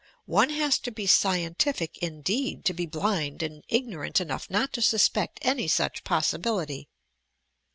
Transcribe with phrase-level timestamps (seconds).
[0.25, 5.37] One has to be 'scientific' indeed to be blind and ignorant enough not to suspect
[5.43, 6.89] any such possibility."